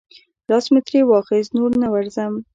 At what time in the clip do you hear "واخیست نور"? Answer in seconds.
1.05-1.71